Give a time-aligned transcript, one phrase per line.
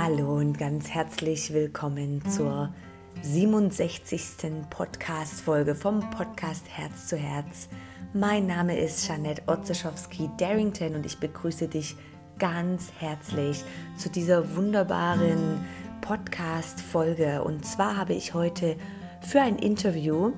[0.00, 2.72] Hallo und ganz herzlich willkommen zur
[3.22, 4.22] 67.
[4.70, 7.68] Podcast-Folge vom Podcast Herz zu Herz.
[8.14, 11.96] Mein Name ist Janette Otzeschowski-Darrington und ich begrüße dich
[12.38, 13.64] ganz herzlich
[13.96, 15.66] zu dieser wunderbaren
[16.00, 17.42] Podcast-Folge.
[17.42, 18.76] Und zwar habe ich heute
[19.20, 20.30] für ein Interview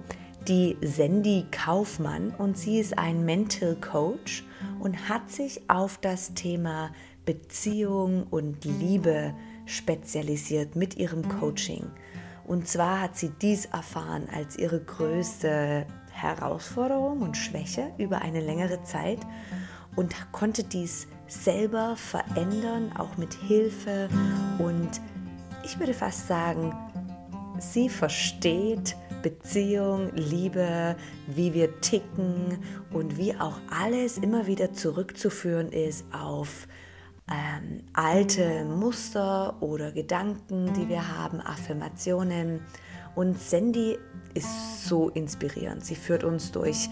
[0.48, 4.42] die Sandy Kaufmann und sie ist ein Mental Coach
[4.80, 6.92] und hat sich auf das Thema
[7.26, 9.34] Beziehung und Liebe
[9.70, 11.86] spezialisiert mit ihrem Coaching.
[12.46, 18.82] Und zwar hat sie dies erfahren als ihre größte Herausforderung und Schwäche über eine längere
[18.82, 19.20] Zeit
[19.96, 24.08] und konnte dies selber verändern, auch mit Hilfe.
[24.58, 25.00] Und
[25.64, 26.74] ich würde fast sagen,
[27.58, 30.96] sie versteht Beziehung, Liebe,
[31.26, 32.58] wie wir ticken
[32.90, 36.66] und wie auch alles immer wieder zurückzuführen ist auf
[37.30, 42.60] ähm, alte Muster oder Gedanken, die wir haben, Affirmationen.
[43.14, 43.98] Und Sandy
[44.34, 45.84] ist so inspirierend.
[45.84, 46.88] Sie führt uns durch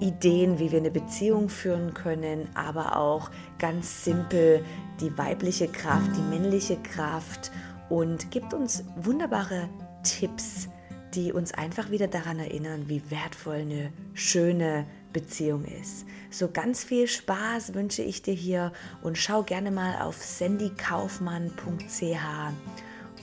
[0.00, 4.64] Ideen, wie wir eine Beziehung führen können, aber auch ganz simpel
[5.00, 7.50] die weibliche Kraft, die männliche Kraft
[7.88, 9.68] und gibt uns wunderbare
[10.02, 10.68] Tipps,
[11.14, 14.86] die uns einfach wieder daran erinnern, wie wertvoll eine schöne
[15.16, 16.04] Beziehung ist.
[16.28, 18.72] So ganz viel Spaß wünsche ich dir hier
[19.02, 21.56] und schau gerne mal auf sandykaufmann.ch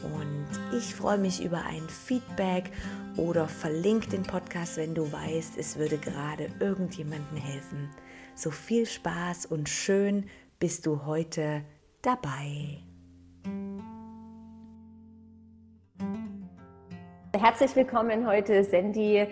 [0.01, 2.71] und ich freue mich über ein Feedback
[3.15, 7.91] oder verlink den Podcast, wenn du weißt, es würde gerade irgendjemandem helfen.
[8.33, 10.25] So viel Spaß und schön
[10.57, 11.63] bist du heute
[12.01, 12.79] dabei.
[17.37, 19.27] Herzlich willkommen heute, Sandy.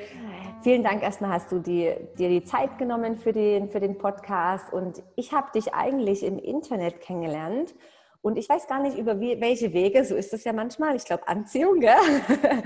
[0.64, 4.72] Vielen Dank erstmal, hast du die, dir die Zeit genommen für den, für den Podcast.
[4.72, 7.74] Und ich habe dich eigentlich im Internet kennengelernt.
[8.22, 10.96] Und ich weiß gar nicht über wie, welche Wege, so ist es ja manchmal.
[10.96, 11.96] Ich glaube, Anziehung, gell?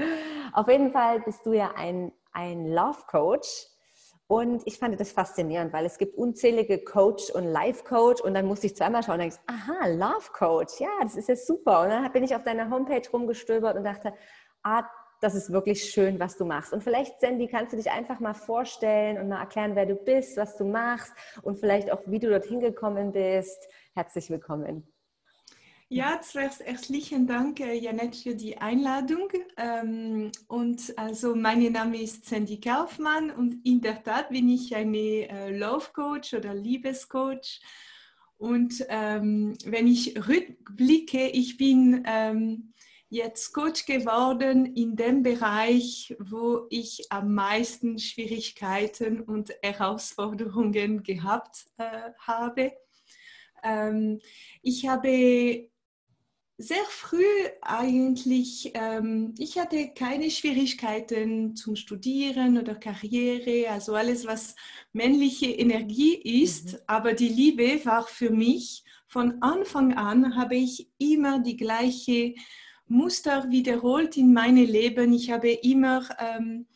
[0.53, 3.67] Auf jeden Fall bist du ja ein, ein Love Coach.
[4.27, 8.45] Und ich fand das faszinierend, weil es gibt unzählige Coach und Life Coach und dann
[8.45, 11.83] musste ich zweimal schauen und denkst, aha, Love Coach, ja, das ist ja super.
[11.83, 14.13] Und dann bin ich auf deiner Homepage rumgestöbert und dachte,
[14.63, 14.83] ah,
[15.25, 16.71] das ist wirklich schön, was du machst.
[16.71, 20.37] Und vielleicht, Sandy, kannst du dich einfach mal vorstellen und mal erklären, wer du bist,
[20.37, 23.67] was du machst und vielleicht auch, wie du dorthin gekommen bist.
[23.95, 24.87] Herzlich willkommen.
[25.89, 29.29] Ja, zuerst herzlichen Dank, äh, Janette, für die Einladung.
[29.57, 35.27] Ähm, und also, mein Name ist Sandy Kaufmann und in der Tat bin ich eine
[35.27, 37.61] äh, Love Coach oder Liebescoach.
[38.37, 42.73] Und ähm, wenn ich rückblicke, ich bin ähm,
[43.15, 52.11] jetzt Coach geworden in dem Bereich, wo ich am meisten Schwierigkeiten und Herausforderungen gehabt äh,
[52.19, 52.73] habe.
[53.63, 54.19] Ähm,
[54.61, 55.69] ich habe
[56.57, 57.23] sehr früh
[57.61, 64.55] eigentlich, ähm, ich hatte keine Schwierigkeiten zum Studieren oder Karriere, also alles, was
[64.91, 66.79] männliche Energie ist, mhm.
[66.87, 72.35] aber die Liebe war für mich, von Anfang an habe ich immer die gleiche
[72.87, 75.13] Muster wiederholt in meinem Leben.
[75.13, 76.67] Ich habe immer ähm,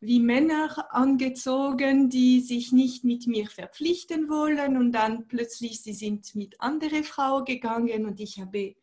[0.00, 6.34] wie Männer angezogen, die sich nicht mit mir verpflichten wollen und dann plötzlich sie sind
[6.34, 8.74] mit andere Frau gegangen und ich habe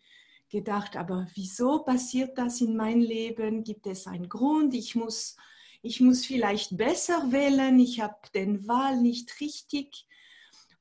[0.50, 3.64] gedacht, aber wieso passiert das in meinem Leben?
[3.64, 4.74] Gibt es einen Grund?
[4.74, 5.38] Ich muss,
[5.82, 7.80] ich muss vielleicht besser wählen.
[7.80, 10.08] Ich habe den Wahl nicht richtig.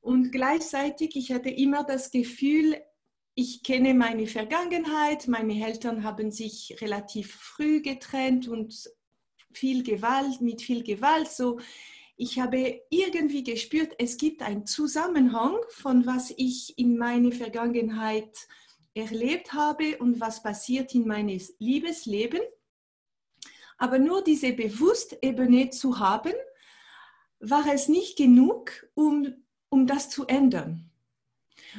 [0.01, 2.81] Und gleichzeitig, ich hatte immer das Gefühl,
[3.35, 5.29] ich kenne meine Vergangenheit.
[5.29, 8.91] Meine Eltern haben sich relativ früh getrennt und
[9.53, 11.29] viel Gewalt, mit viel Gewalt.
[11.29, 11.59] So,
[12.17, 18.37] ich habe irgendwie gespürt, es gibt einen Zusammenhang von was ich in meiner Vergangenheit
[18.95, 22.41] erlebt habe und was passiert in meinem Liebesleben.
[23.79, 26.35] Aber nur diese Bewusstebene zu haben,
[27.39, 29.33] war es nicht genug, um,
[29.71, 30.90] um das zu ändern.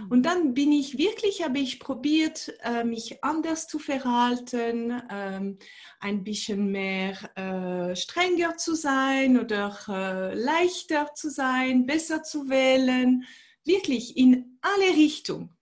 [0.09, 5.57] Und dann bin ich wirklich, habe ich probiert, äh, mich anders zu verhalten, ähm,
[6.00, 13.25] ein bisschen mehr äh, strenger zu sein oder äh, leichter zu sein, besser zu wählen,
[13.63, 15.56] wirklich in alle Richtungen.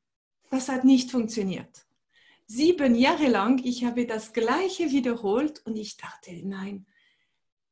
[0.50, 1.86] Das hat nicht funktioniert.
[2.48, 6.88] Sieben Jahre lang, ich habe das Gleiche wiederholt und ich dachte, nein,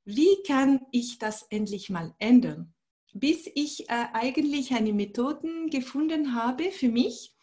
[0.06, 2.74] wie kann ich das endlich mal ändern?
[3.14, 7.34] Bis ich äh, eigentlich eine Methode gefunden habe für mich.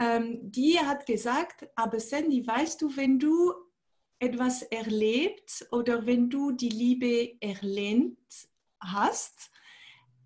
[0.00, 3.52] Ähm, die hat gesagt, aber Sandy, weißt du, wenn du
[4.18, 8.18] etwas erlebt oder wenn du die Liebe erlernt
[8.80, 9.50] hast,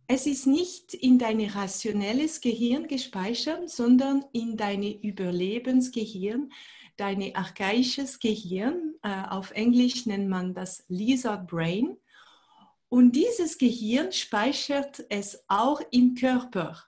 [0.07, 6.53] es ist nicht in dein rationelles Gehirn gespeichert, sondern in dein Überlebensgehirn,
[6.97, 8.95] dein archaisches Gehirn.
[9.03, 11.97] Äh, auf Englisch nennt man das Lizard Brain.
[12.93, 16.85] Und dieses Gehirn speichert es auch im Körper.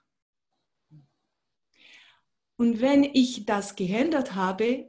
[2.57, 4.87] Und wenn ich das geändert habe,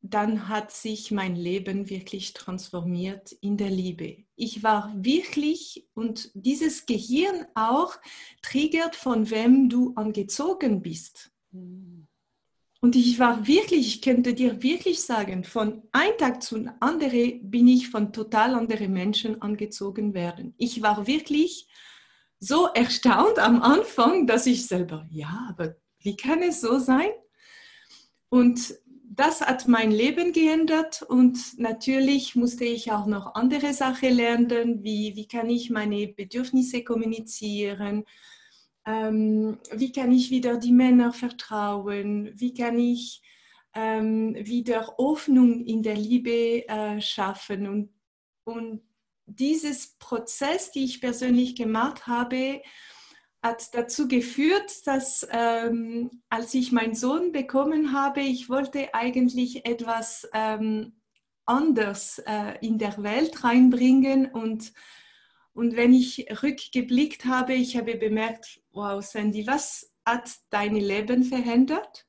[0.00, 4.24] dann hat sich mein Leben wirklich transformiert in der Liebe.
[4.34, 7.94] Ich war wirklich, und dieses Gehirn auch
[8.42, 11.30] triggert, von wem du angezogen bist.
[12.86, 17.66] Und ich war wirklich, ich könnte dir wirklich sagen, von einem Tag zum anderen bin
[17.66, 20.54] ich von total anderen Menschen angezogen werden.
[20.56, 21.66] Ich war wirklich
[22.38, 27.08] so erstaunt am Anfang, dass ich selber, ja, aber wie kann es so sein?
[28.28, 34.84] Und das hat mein Leben geändert und natürlich musste ich auch noch andere Sachen lernen,
[34.84, 38.04] wie, wie kann ich meine Bedürfnisse kommunizieren,
[38.86, 43.20] ähm, wie kann ich wieder die Männer vertrauen, wie kann ich
[43.74, 47.66] ähm, wieder Hoffnung in der Liebe äh, schaffen.
[47.66, 47.90] Und,
[48.44, 48.82] und
[49.26, 52.62] dieses Prozess, den ich persönlich gemacht habe,
[53.42, 60.28] hat dazu geführt, dass ähm, als ich meinen Sohn bekommen habe, ich wollte eigentlich etwas
[60.32, 61.00] ähm,
[61.44, 64.72] anders äh, in der Welt reinbringen und
[65.56, 72.06] und wenn ich rückgeblickt habe, ich habe bemerkt, wow, Sandy, was hat dein Leben verändert?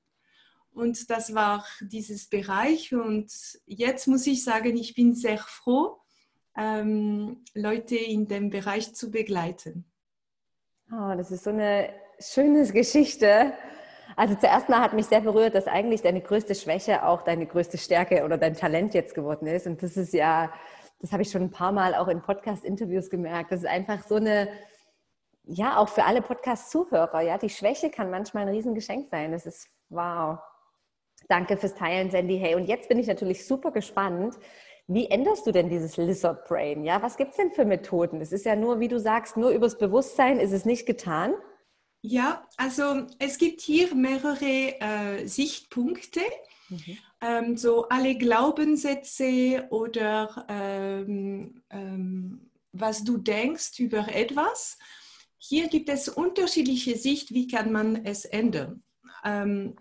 [0.72, 2.94] Und das war dieses Bereich.
[2.94, 3.32] Und
[3.66, 5.98] jetzt muss ich sagen, ich bin sehr froh,
[6.56, 9.86] ähm, Leute in dem Bereich zu begleiten.
[10.92, 13.54] Oh, das ist so eine schöne Geschichte.
[14.16, 17.78] Also zuerst mal hat mich sehr berührt, dass eigentlich deine größte Schwäche auch deine größte
[17.78, 19.68] Stärke oder dein Talent jetzt geworden ist.
[19.68, 20.52] Und das ist ja,
[21.00, 23.52] das habe ich schon ein paar Mal auch in Podcast-Interviews gemerkt.
[23.52, 24.50] Das ist einfach so eine,
[25.48, 29.32] ja, auch für alle Podcast-Zuhörer, ja, die Schwäche kann manchmal ein Riesengeschenk sein.
[29.32, 30.40] Das ist wow.
[31.30, 32.38] Danke fürs Teilen, Sandy.
[32.38, 34.36] Hey, und jetzt bin ich natürlich super gespannt,
[34.88, 36.86] wie änderst du denn dieses Lizard Brain?
[36.86, 38.22] Ja, was gibt es denn für Methoden?
[38.22, 41.34] Es ist ja nur, wie du sagst, nur übers Bewusstsein ist es nicht getan.
[42.02, 46.22] Ja, also es gibt hier mehrere äh, Sichtpunkte.
[46.70, 46.98] Mhm.
[47.20, 54.78] Ähm, so alle Glaubenssätze oder ähm, ähm, was du denkst über etwas.
[55.38, 58.84] Hier gibt es unterschiedliche Sicht, wie kann man es ändern.
[59.24, 59.76] Ähm,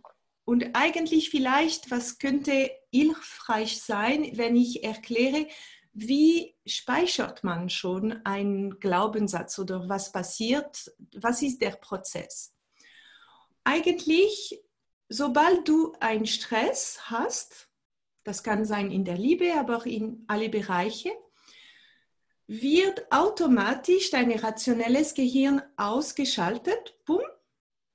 [0.44, 5.48] und eigentlich vielleicht, was könnte hilfreich sein, wenn ich erkläre,
[5.92, 12.54] wie speichert man schon einen Glaubenssatz oder was passiert, was ist der Prozess?
[13.64, 14.62] Eigentlich,
[15.08, 17.68] sobald du einen Stress hast,
[18.24, 21.10] das kann sein in der Liebe, aber auch in alle Bereiche,
[22.46, 27.22] wird automatisch dein rationelles Gehirn ausgeschaltet, bumm,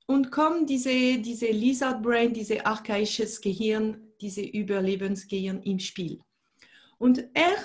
[0.07, 6.19] und kommt diese, diese Lizard Brain, diese archaisches Gehirn, diese Überlebensgehirn im Spiel.
[6.98, 7.56] Und er,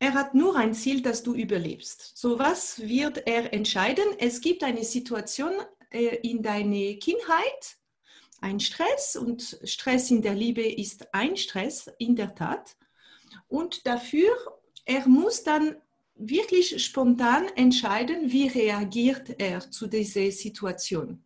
[0.00, 2.16] er hat nur ein Ziel, dass du überlebst.
[2.16, 4.04] So was wird er entscheiden?
[4.18, 5.52] Es gibt eine Situation
[5.90, 7.78] äh, in deiner Kindheit,
[8.40, 12.76] ein Stress und Stress in der Liebe ist ein Stress in der Tat.
[13.48, 14.28] Und dafür,
[14.86, 15.76] er muss dann
[16.14, 21.22] wirklich spontan entscheiden, wie reagiert er zu dieser Situation.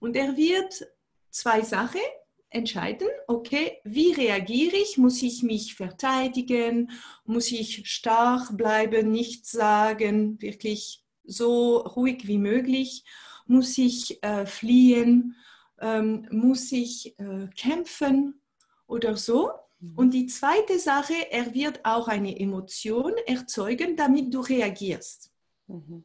[0.00, 0.86] Und er wird
[1.30, 2.00] zwei Sachen
[2.48, 3.08] entscheiden.
[3.28, 4.98] Okay, wie reagiere ich?
[4.98, 6.90] Muss ich mich verteidigen?
[7.24, 13.04] Muss ich stark bleiben, nichts sagen, wirklich so ruhig wie möglich?
[13.46, 15.36] Muss ich äh, fliehen?
[15.80, 18.40] Ähm, muss ich äh, kämpfen
[18.86, 19.50] oder so?
[19.86, 19.98] Mhm.
[19.98, 25.32] Und die zweite Sache, er wird auch eine Emotion erzeugen, damit du reagierst.
[25.66, 26.04] Mhm.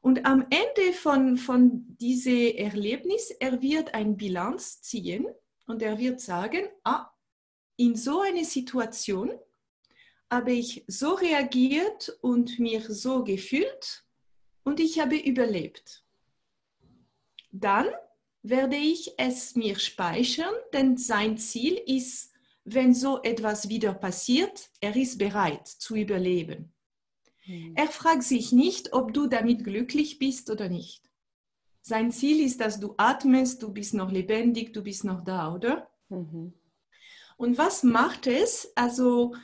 [0.00, 5.26] Und am Ende von, von diesem Erlebnis, er wird eine Bilanz ziehen
[5.66, 7.10] und er wird sagen, ah,
[7.76, 9.30] in so einer Situation
[10.30, 14.04] habe ich so reagiert und mir so gefühlt
[14.62, 16.04] und ich habe überlebt.
[17.50, 17.86] Dann
[18.42, 22.32] werde ich es mir speichern, denn sein Ziel ist,
[22.74, 26.72] wenn so etwas wieder passiert, er ist bereit zu überleben.
[27.46, 27.72] Mhm.
[27.74, 31.10] Er fragt sich nicht, ob du damit glücklich bist oder nicht.
[31.82, 35.88] Sein Ziel ist, dass du atmest, du bist noch lebendig, du bist noch da, oder?
[36.08, 36.52] Mhm.
[37.36, 38.70] Und was macht es?
[38.74, 39.34] Also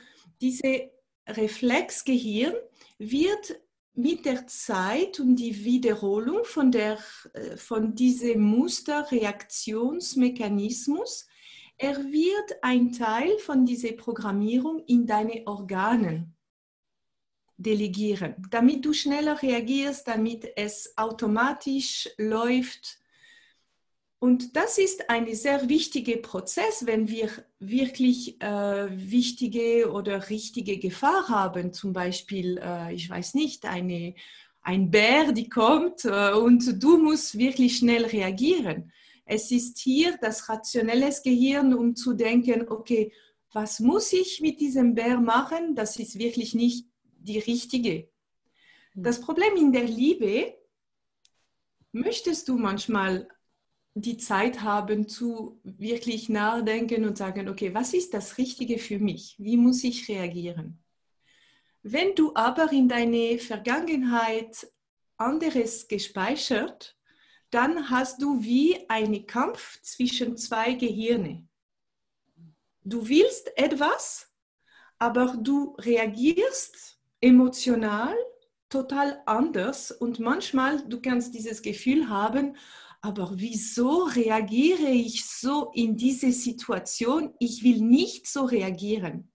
[0.41, 0.91] diese
[1.27, 2.53] Reflexgehirn
[2.99, 3.59] wird
[3.93, 6.99] mit der Zeit und die Wiederholung von, der,
[7.33, 11.27] äh, von diesem Musterreaktionsmechanismus,
[11.77, 16.35] er wird ein Teil von dieser Programmierung in deine Organen.
[17.57, 22.99] delegieren, damit du schneller reagierst, damit es automatisch läuft.
[24.19, 27.29] Und das ist ein sehr wichtiger Prozess, wenn wir
[27.59, 34.15] wirklich äh, wichtige oder richtige Gefahr haben, zum Beispiel, äh, ich weiß nicht, eine,
[34.61, 38.91] ein Bär, die kommt äh, und du musst wirklich schnell reagieren.
[39.25, 43.11] Es ist hier das rationelle Gehirn, um zu denken, okay,
[43.51, 45.75] was muss ich mit diesem Bär machen?
[45.75, 48.09] Das ist wirklich nicht die richtige.
[48.93, 49.03] Hm.
[49.03, 50.55] Das Problem in der Liebe,
[51.91, 53.27] möchtest du manchmal
[53.95, 59.35] die Zeit haben zu wirklich nachdenken und sagen, okay, was ist das Richtige für mich?
[59.39, 60.83] Wie muss ich reagieren?
[61.81, 64.67] Wenn du aber in deine Vergangenheit
[65.17, 66.94] anderes gespeichert,
[67.55, 71.47] dann hast du wie einen Kampf zwischen zwei Gehirne.
[72.83, 74.29] Du willst etwas,
[74.99, 78.13] aber du reagierst emotional
[78.69, 82.57] total anders und manchmal du kannst dieses Gefühl haben,
[83.01, 87.35] aber wieso reagiere ich so in diese Situation?
[87.39, 89.31] Ich will nicht so reagieren.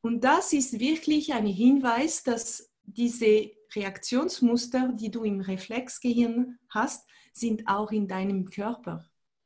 [0.00, 7.68] Und das ist wirklich ein Hinweis, dass diese Reaktionsmuster, die du im Reflexgehirn hast, sind
[7.68, 9.04] auch in deinem Körper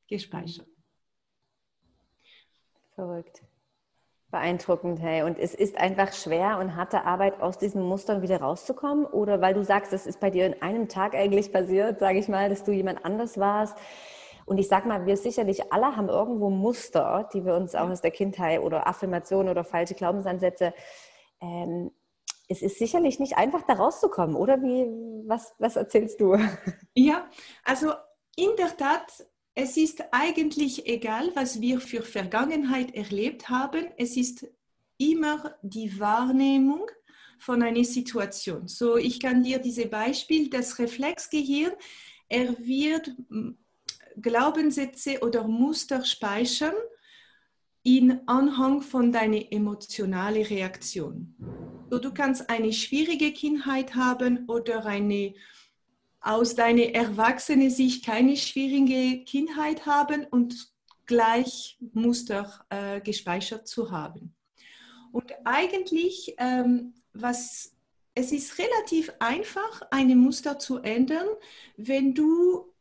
[0.08, 0.68] gespeichert.
[2.94, 3.42] Verrückt.
[4.30, 5.22] Beeindruckend, hey.
[5.22, 9.04] Und es ist einfach schwer und harte Arbeit, aus diesen Mustern wieder rauszukommen?
[9.04, 12.28] Oder weil du sagst, es ist bei dir in einem Tag eigentlich passiert, sage ich
[12.28, 13.76] mal, dass du jemand anders warst.
[14.46, 18.00] Und ich sag mal, wir sicherlich alle haben irgendwo Muster, die wir uns auch aus
[18.00, 20.72] der Kindheit oder Affirmationen oder falsche Glaubensansätze
[21.40, 21.90] ähm,
[22.48, 24.86] es ist sicherlich nicht einfach, da rauszukommen, oder wie,
[25.28, 26.36] was, was erzählst du?
[26.94, 27.30] Ja,
[27.64, 27.92] also
[28.36, 33.86] in der Tat, es ist eigentlich egal, was wir für Vergangenheit erlebt haben.
[33.96, 34.46] Es ist
[34.98, 36.86] immer die Wahrnehmung
[37.38, 38.68] von einer Situation.
[38.68, 41.72] So, ich kann dir dieses Beispiel, das Reflexgehirn,
[42.28, 43.58] er wird hm,
[44.20, 46.74] Glaubenssätze oder Muster speichern
[47.82, 51.34] in Anhang von deiner emotionalen Reaktion.
[51.90, 55.34] So, du kannst eine schwierige Kindheit haben oder eine
[56.20, 60.72] aus deiner erwachsenen Sicht keine schwierige Kindheit haben und
[61.06, 64.34] gleich Muster äh, gespeichert zu haben.
[65.10, 67.74] Und eigentlich, ähm, was,
[68.14, 71.26] es ist relativ einfach, eine Muster zu ändern,
[71.76, 72.72] wenn du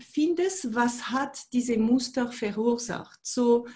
[0.00, 3.20] findest, was hat diese Muster verursacht.
[3.22, 3.66] So,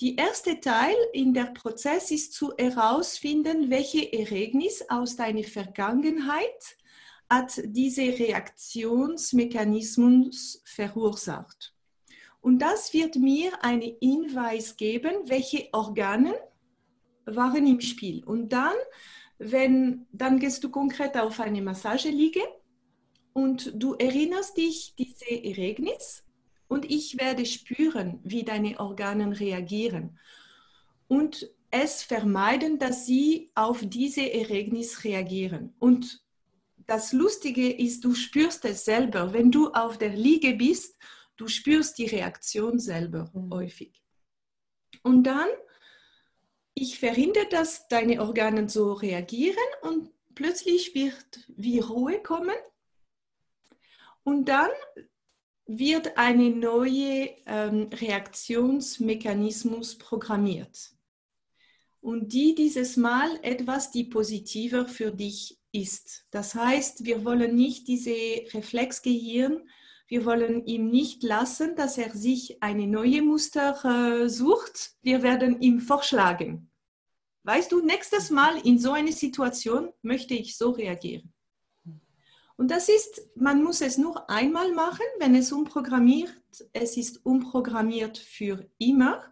[0.00, 6.76] die erste Teil in der Prozess ist zu herausfinden, welche Ereignis aus deiner Vergangenheit
[7.30, 11.72] hat diese Reaktionsmechanismus verursacht.
[12.40, 16.34] Und das wird mir einen Hinweis geben, welche Organe
[17.24, 18.22] waren im Spiel.
[18.24, 18.76] Und dann,
[19.38, 22.42] wenn, dann gehst du konkret auf eine Massageliege
[23.32, 26.25] und du erinnerst dich diese Ereignis
[26.68, 30.18] und ich werde spüren, wie deine Organe reagieren
[31.08, 35.74] und es vermeiden, dass sie auf diese Ereignis reagieren.
[35.78, 36.24] Und
[36.86, 39.32] das Lustige ist, du spürst es selber.
[39.32, 40.96] Wenn du auf der Liege bist,
[41.36, 43.52] du spürst die Reaktion selber mhm.
[43.52, 44.02] häufig.
[45.02, 45.48] Und dann,
[46.74, 52.56] ich verhindere, dass deine Organe so reagieren und plötzlich wird wie Ruhe kommen.
[54.22, 54.70] Und dann
[55.66, 60.92] wird eine neue ähm, Reaktionsmechanismus programmiert.
[62.00, 66.24] Und die dieses Mal etwas, die positiver für dich ist.
[66.30, 68.14] Das heißt, wir wollen nicht diese
[68.54, 69.68] Reflexgehirn,
[70.08, 74.92] wir wollen ihm nicht lassen, dass er sich eine neue Muster äh, sucht.
[75.02, 76.70] Wir werden ihm vorschlagen.
[77.42, 81.32] Weißt du, nächstes Mal in so einer Situation möchte ich so reagieren.
[82.56, 86.32] Und das ist, man muss es nur einmal machen, wenn es umprogrammiert,
[86.72, 89.24] es ist umprogrammiert für immer.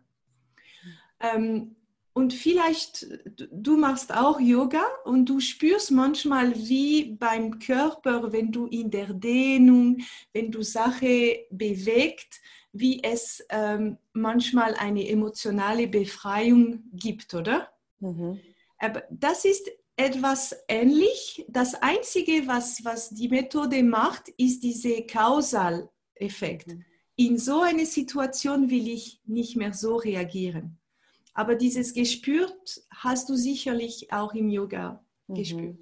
[1.20, 1.76] Ähm,
[2.12, 3.08] und vielleicht,
[3.50, 9.12] du machst auch Yoga und du spürst manchmal wie beim Körper, wenn du in der
[9.12, 9.98] Dehnung,
[10.32, 12.40] wenn du Sache bewegt,
[12.72, 17.72] wie es ähm, manchmal eine emotionale Befreiung gibt, oder?
[17.98, 18.38] Mhm.
[18.78, 21.44] Aber das ist etwas ähnlich.
[21.48, 26.68] Das Einzige, was, was die Methode macht, ist dieser Kausaleffekt.
[26.68, 26.84] Mhm.
[27.16, 30.78] In so einer Situation will ich nicht mehr so reagieren.
[31.32, 35.34] Aber dieses gespürt hast du sicherlich auch im Yoga mhm.
[35.34, 35.78] gespürt.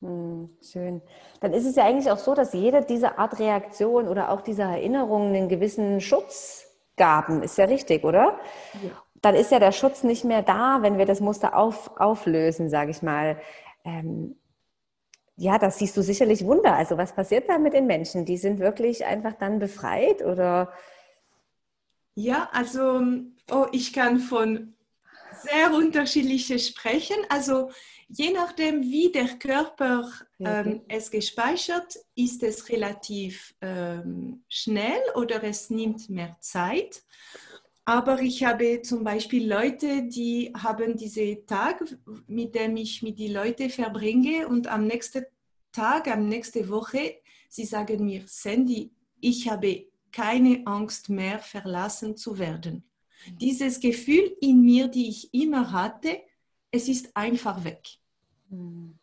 [0.00, 0.50] Mhm.
[0.62, 1.02] Schön.
[1.40, 4.64] Dann ist es ja eigentlich auch so, dass jede dieser Art Reaktion oder auch dieser
[4.64, 7.42] Erinnerungen einen gewissen Schutz gaben.
[7.42, 8.38] Ist ja richtig, oder?
[8.82, 12.68] Ja dann ist ja der Schutz nicht mehr da, wenn wir das Muster auf, auflösen,
[12.68, 13.40] sage ich mal.
[13.84, 14.36] Ähm,
[15.36, 16.74] ja, das siehst du sicherlich Wunder.
[16.74, 18.24] Also was passiert da mit den Menschen?
[18.24, 20.72] Die sind wirklich einfach dann befreit oder?
[22.14, 23.02] Ja, also
[23.50, 24.74] oh, ich kann von
[25.42, 27.16] sehr unterschiedlichen sprechen.
[27.28, 27.70] Also
[28.08, 35.70] je nachdem, wie der Körper ähm, es gespeichert, ist es relativ ähm, schnell oder es
[35.70, 37.02] nimmt mehr Zeit.
[37.86, 41.84] Aber ich habe zum Beispiel Leute, die haben diese Tag,
[42.26, 45.26] mit dem ich mit die Leute verbringe und am nächsten
[45.70, 47.16] Tag, am nächsten Woche,
[47.48, 52.84] sie sagen mir, Sandy, ich habe keine Angst mehr, verlassen zu werden.
[53.40, 56.22] Dieses Gefühl in mir, die ich immer hatte,
[56.70, 57.86] es ist einfach weg.
[58.48, 58.98] Mhm.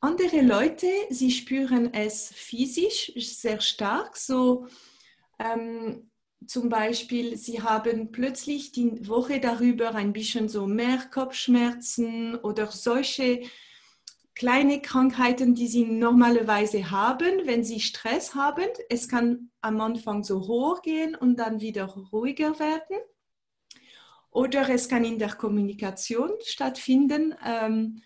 [0.00, 4.66] Andere Leute, sie spüren es physisch sehr stark, so
[5.40, 6.07] ähm,
[6.46, 13.42] zum Beispiel, sie haben plötzlich die Woche darüber ein bisschen so mehr Kopfschmerzen oder solche
[14.34, 18.68] kleine Krankheiten, die sie normalerweise haben, wenn sie Stress haben.
[18.88, 22.98] Es kann am Anfang so hoch gehen und dann wieder ruhiger werden.
[24.30, 27.34] Oder es kann in der Kommunikation stattfinden.
[27.44, 28.02] Ähm,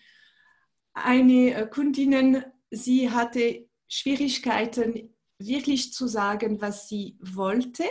[0.93, 7.83] eine Kundin, sie hatte Schwierigkeiten, wirklich zu sagen, was sie wollte.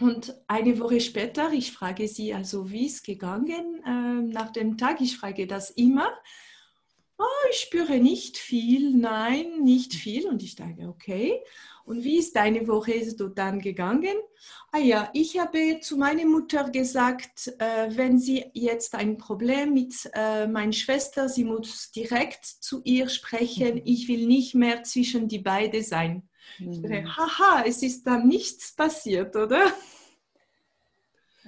[0.00, 5.00] Und eine Woche später, ich frage sie also, wie es gegangen äh, nach dem Tag?
[5.00, 6.08] Ich frage das immer.
[7.18, 10.26] Oh, ich spüre nicht viel, nein, nicht viel.
[10.26, 11.40] Und ich sage, okay.
[11.84, 14.16] Und wie ist deine Woche so dann gegangen?
[14.70, 20.10] Ah ja, ich habe zu meiner Mutter gesagt, äh, wenn sie jetzt ein Problem mit
[20.14, 23.82] äh, meiner Schwester, sie muss direkt zu ihr sprechen.
[23.84, 26.28] Ich will nicht mehr zwischen die beiden sein.
[26.58, 27.16] Mhm.
[27.16, 29.66] Haha, es ist dann nichts passiert, oder?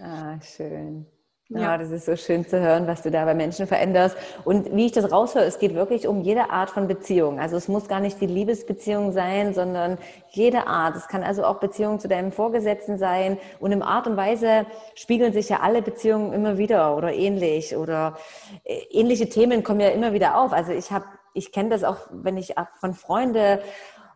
[0.00, 1.06] Ah, schön.
[1.50, 1.60] Ja.
[1.60, 1.78] ja.
[1.78, 4.16] das ist so schön zu hören, was du da bei Menschen veränderst.
[4.44, 7.38] Und wie ich das raushöre, es geht wirklich um jede Art von Beziehung.
[7.38, 9.98] Also es muss gar nicht die Liebesbeziehung sein, sondern
[10.30, 10.96] jede Art.
[10.96, 13.38] Es kann also auch Beziehung zu deinem Vorgesetzten sein.
[13.60, 17.76] Und in Art und Weise spiegeln sich ja alle Beziehungen immer wieder oder ähnlich.
[17.76, 18.16] Oder
[18.64, 20.52] äh, ähnliche Themen kommen ja immer wieder auf.
[20.52, 23.58] Also ich habe, ich kenne das auch, wenn ich von Freunden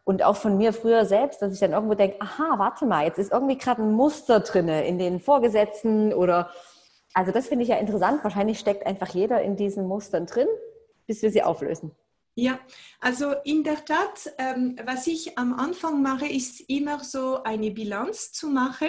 [0.08, 3.18] und auch von mir früher selbst, dass ich dann irgendwo denke, aha, warte mal, jetzt
[3.18, 6.50] ist irgendwie gerade ein Muster drinne in den Vorgesetzten oder
[7.12, 8.24] also das finde ich ja interessant.
[8.24, 10.48] Wahrscheinlich steckt einfach jeder in diesen Mustern drin,
[11.06, 11.90] bis wir sie auflösen.
[12.34, 12.58] Ja,
[13.00, 18.32] also in der Tat, ähm, was ich am Anfang mache, ist immer so eine Bilanz
[18.32, 18.88] zu machen.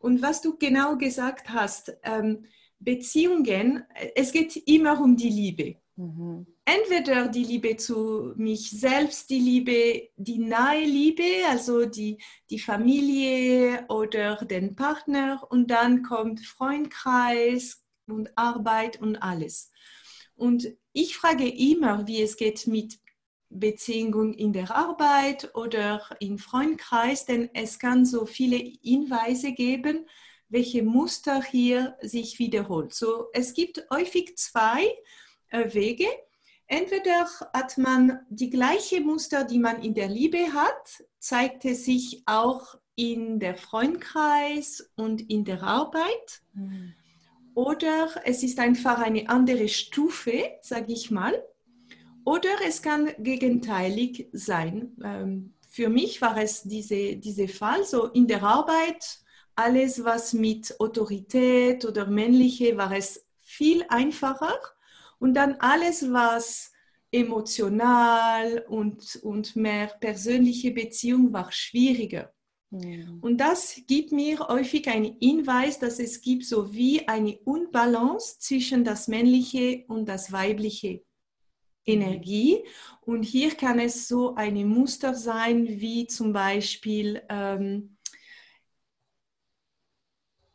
[0.00, 2.46] Und was du genau gesagt hast, ähm,
[2.80, 3.84] Beziehungen,
[4.16, 5.76] es geht immer um die Liebe.
[5.94, 6.51] Mhm.
[6.64, 13.84] Entweder die Liebe zu mich selbst, die Liebe, die nahe Liebe, also die, die Familie
[13.88, 19.72] oder den Partner und dann kommt Freundkreis und Arbeit und alles.
[20.36, 23.00] Und ich frage immer, wie es geht mit
[23.48, 30.06] Beziehungen in der Arbeit oder im Freundkreis, denn es kann so viele Hinweise geben,
[30.48, 32.94] welche Muster hier sich wiederholt.
[32.94, 34.86] So, es gibt häufig zwei
[35.48, 36.06] äh, Wege.
[36.72, 42.22] Entweder hat man die gleiche Muster, die man in der Liebe hat, zeigt es sich
[42.24, 46.42] auch in der Freundkreis und in der Arbeit.
[47.54, 51.44] Oder es ist einfach eine andere Stufe, sage ich mal.
[52.24, 54.96] Oder es kann gegenteilig sein.
[55.04, 59.18] Ähm, für mich war es diese, diese Fall, so in der Arbeit,
[59.54, 64.58] alles was mit Autorität oder männliche, war es viel einfacher.
[65.22, 66.72] Und dann alles, was
[67.12, 72.34] emotional und, und mehr persönliche Beziehung war schwieriger.
[72.70, 73.20] Mhm.
[73.20, 78.82] Und das gibt mir häufig einen Hinweis, dass es gibt so wie eine Unbalance zwischen
[78.82, 81.04] das männliche und das weibliche
[81.86, 82.64] Energie.
[83.02, 87.96] Und hier kann es so ein Muster sein, wie zum Beispiel, ähm,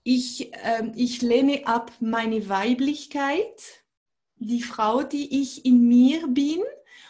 [0.03, 3.86] ich, ähm, ich lehne ab meine Weiblichkeit
[4.39, 6.61] die Frau, die ich in mir bin.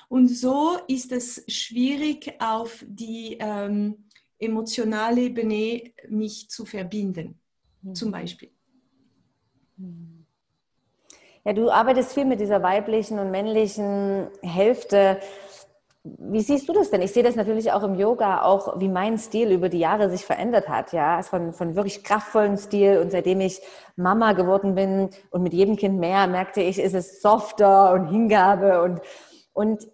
[0.10, 4.06] Und so ist es schwierig, auf die ähm,
[4.40, 7.40] emotionale Ebene mich zu verbinden,
[7.82, 7.96] mhm.
[7.96, 8.52] zum Beispiel.
[11.44, 15.20] Ja, du arbeitest viel mit dieser weiblichen und männlichen Hälfte.
[16.18, 17.02] Wie siehst du das denn?
[17.02, 20.26] Ich sehe das natürlich auch im Yoga, auch wie mein Stil über die Jahre sich
[20.26, 20.94] verändert hat.
[20.94, 23.62] Ja, von, von wirklich kraftvollen Stil und seitdem ich
[23.96, 28.82] Mama geworden bin und mit jedem Kind mehr, merkte ich, ist es softer und Hingabe
[28.82, 29.02] und,
[29.54, 29.88] und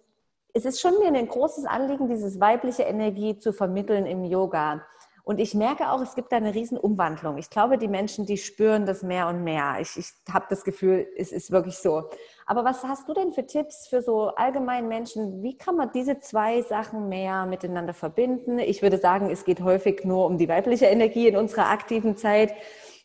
[0.52, 4.82] es ist schon mir ein großes Anliegen, dieses weibliche Energie zu vermitteln im Yoga.
[5.24, 7.38] Und ich merke auch, es gibt da eine riesen Umwandlung.
[7.38, 9.78] Ich glaube, die Menschen, die spüren das mehr und mehr.
[9.80, 12.10] Ich, ich habe das Gefühl, es ist wirklich so.
[12.44, 15.42] Aber was hast du denn für Tipps für so allgemein Menschen?
[15.42, 18.58] Wie kann man diese zwei Sachen mehr miteinander verbinden?
[18.58, 22.52] Ich würde sagen, es geht häufig nur um die weibliche Energie in unserer aktiven Zeit.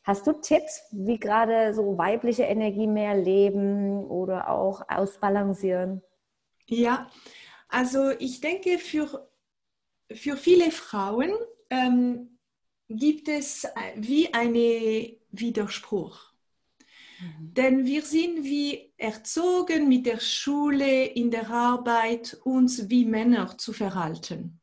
[0.03, 6.01] Hast du Tipps, wie gerade so weibliche Energie mehr leben oder auch ausbalancieren?
[6.65, 7.08] Ja,
[7.69, 9.29] also ich denke, für,
[10.12, 11.32] für viele Frauen
[11.69, 12.39] ähm,
[12.89, 16.34] gibt es äh, wie einen Widerspruch.
[17.19, 17.53] Mhm.
[17.53, 23.73] Denn wir sind wie erzogen mit der Schule, in der Arbeit, uns wie Männer zu
[23.73, 24.60] verhalten.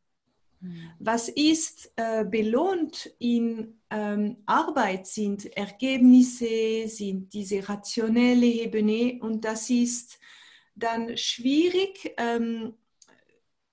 [0.60, 0.90] Mhm.
[0.98, 9.70] Was ist äh, belohnt in ähm, Arbeit sind Ergebnisse, sind diese rationelle Ebene und das
[9.70, 10.18] ist
[10.74, 12.74] dann schwierig, ähm,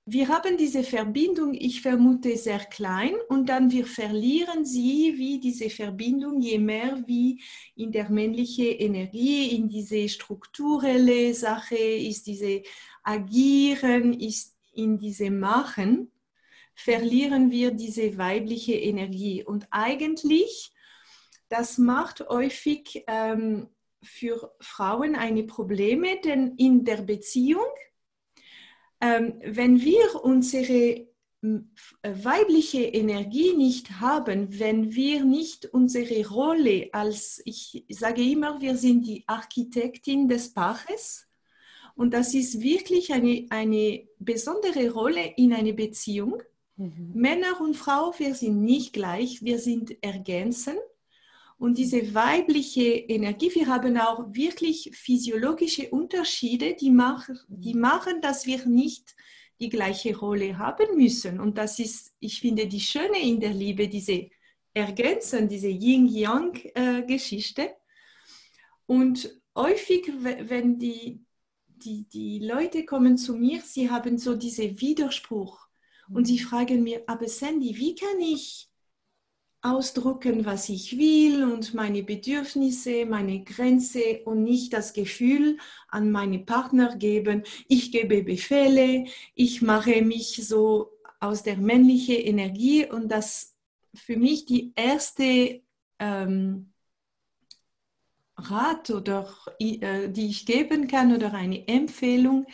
[0.06, 5.70] wir haben diese Verbindung, ich vermute, sehr klein und dann wir verlieren sie wie diese
[5.70, 7.42] Verbindung, je mehr wie
[7.76, 12.64] in der männlichen Energie, in diese strukturelle Sache, ist diese
[13.04, 16.12] Agieren, ist in diese Machen,
[16.76, 19.44] verlieren wir diese weibliche Energie.
[19.44, 20.74] Und eigentlich,
[21.48, 23.70] das macht häufig ähm,
[24.02, 27.64] für Frauen eine Probleme, denn in der Beziehung,
[29.04, 31.08] wenn wir unsere
[32.04, 39.06] weibliche Energie nicht haben, wenn wir nicht unsere Rolle als, ich sage immer, wir sind
[39.06, 41.28] die Architektin des Paares
[41.96, 46.42] und das ist wirklich eine, eine besondere Rolle in einer Beziehung.
[46.78, 47.12] Mhm.
[47.14, 50.80] Männer und Frauen, wir sind nicht gleich, wir sind ergänzend
[51.64, 58.46] und diese weibliche Energie, wir haben auch wirklich physiologische Unterschiede, die machen, die machen, dass
[58.46, 59.16] wir nicht
[59.62, 61.40] die gleiche Rolle haben müssen.
[61.40, 64.30] Und das ist, ich finde, die Schöne in der Liebe, diese
[64.74, 67.74] Ergänzung, diese Yin-Yang-Geschichte.
[68.86, 71.24] Und häufig, wenn die,
[71.66, 75.66] die, die Leute kommen zu mir, sie haben so diesen Widerspruch
[76.10, 78.68] und sie fragen mir, aber Sandy, wie kann ich
[79.64, 86.40] ausdrücken, was ich will und meine Bedürfnisse, meine Grenze und nicht das Gefühl an meine
[86.40, 93.56] Partner geben, ich gebe Befehle, ich mache mich so aus der männlichen Energie und das
[93.96, 95.62] für mich die erste
[95.98, 96.74] ähm,
[98.36, 102.48] Rat oder äh, die ich geben kann oder eine Empfehlung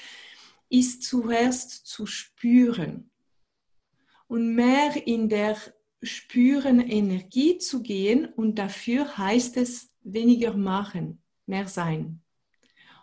[0.69, 3.09] ist zuerst zu spüren.
[4.27, 5.57] Und mehr in der
[6.01, 12.21] spüren, Energie zu gehen und dafür heißt es weniger machen, mehr sein.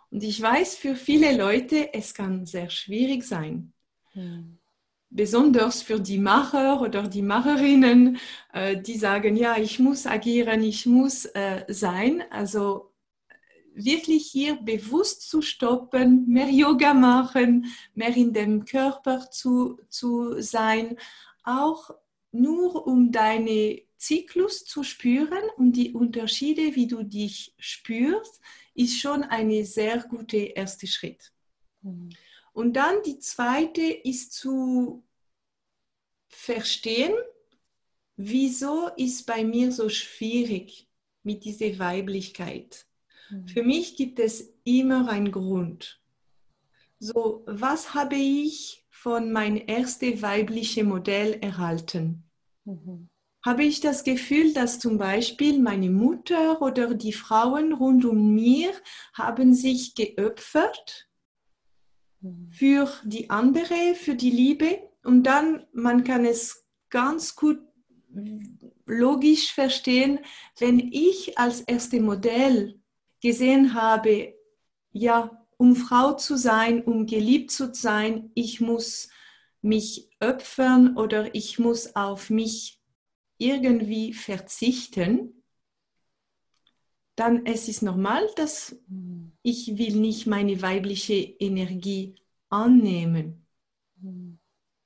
[0.09, 3.73] Und ich weiß, für viele Leute, es kann sehr schwierig sein.
[4.13, 4.57] Hm.
[5.09, 8.17] Besonders für die Macher oder die Macherinnen,
[8.53, 12.23] äh, die sagen, ja, ich muss agieren, ich muss äh, sein.
[12.29, 12.93] Also
[13.73, 20.97] wirklich hier bewusst zu stoppen, mehr Yoga machen, mehr in dem Körper zu, zu sein,
[21.43, 21.91] auch
[22.39, 28.39] nur um deine Zyklus zu spüren und die Unterschiede, wie du dich spürst,
[28.73, 31.33] ist schon ein sehr guter erster Schritt.
[31.81, 32.09] Mhm.
[32.53, 35.03] Und dann die zweite ist zu
[36.27, 37.13] verstehen,
[38.15, 40.87] wieso ist bei mir so schwierig
[41.23, 42.85] mit dieser Weiblichkeit.
[43.29, 43.47] Mhm.
[43.47, 46.01] Für mich gibt es immer einen Grund.
[46.99, 52.26] So, was habe ich von meinem ersten weiblichen Modell erhalten?
[52.67, 53.09] Mhm.
[53.45, 58.71] Habe ich das Gefühl, dass zum Beispiel meine Mutter oder die Frauen rund um mir
[59.13, 61.07] haben sich geopfert
[62.19, 62.51] mhm.
[62.51, 67.59] für die andere, für die Liebe und dann man kann es ganz gut
[68.85, 70.19] logisch verstehen,
[70.59, 72.81] wenn ich als erste Modell
[73.21, 74.33] gesehen habe,
[74.91, 79.09] ja, um Frau zu sein, um geliebt zu sein, ich muss
[79.61, 82.79] mich opfern oder ich muss auf mich
[83.37, 85.43] irgendwie verzichten,
[87.15, 88.75] dann es ist normal, dass
[89.41, 92.15] ich will nicht meine weibliche Energie
[92.49, 93.45] annehmen.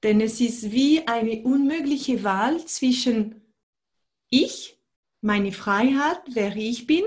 [0.03, 3.41] Denn es ist wie eine unmögliche Wahl zwischen
[4.29, 4.79] ich,
[5.19, 7.03] meine Freiheit, wer ich bin,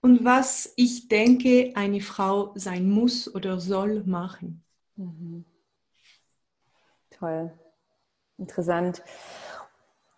[0.00, 4.62] und was ich denke, eine Frau sein muss oder soll machen.
[4.96, 5.44] Mhm.
[7.10, 7.50] Toll,
[8.38, 9.02] interessant.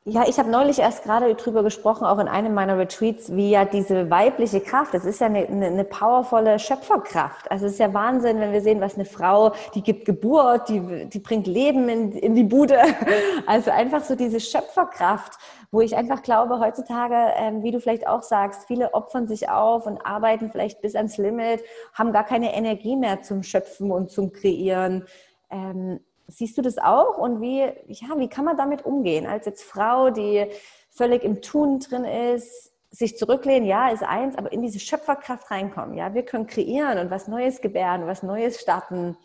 [0.08, 3.64] Ja, ich habe neulich erst gerade drüber gesprochen, auch in einem meiner Retreats, wie ja
[3.64, 7.50] diese weibliche Kraft, das ist ja eine, eine, eine powervolle Schöpferkraft.
[7.50, 11.08] Also es ist ja Wahnsinn, wenn wir sehen, was eine Frau, die gibt Geburt, die,
[11.08, 12.78] die bringt Leben in, in die Bude.
[13.46, 15.38] Also einfach so diese Schöpferkraft,
[15.72, 19.86] wo ich einfach glaube, heutzutage, ähm, wie du vielleicht auch sagst, viele opfern sich auf
[19.86, 21.62] und arbeiten vielleicht bis ans Limit,
[21.94, 25.04] haben gar keine Energie mehr zum Schöpfen und zum Kreieren.
[25.50, 27.18] Ähm, Siehst du das auch?
[27.18, 29.26] Und wie, ja, wie kann man damit umgehen?
[29.26, 30.46] Als jetzt Frau, die
[30.90, 35.96] völlig im Tun drin ist, sich zurücklehnen, ja, ist eins, aber in diese Schöpferkraft reinkommen.
[35.96, 39.16] Ja, wir können kreieren und was Neues gebären, was Neues starten.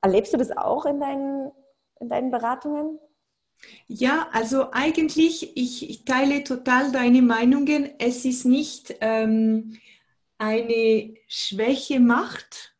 [0.00, 1.52] Erlebst du das auch in deinen,
[2.00, 2.98] in deinen Beratungen?
[3.86, 7.90] Ja, also eigentlich, ich, ich teile total deine Meinungen.
[7.98, 9.78] Es ist nicht ähm,
[10.38, 12.71] eine Schwäche Macht.